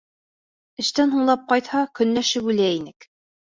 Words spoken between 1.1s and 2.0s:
һуңлап ҡайтһа,